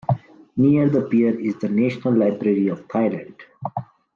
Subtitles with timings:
[0.57, 3.35] Near the pier is the National Library of Thailand.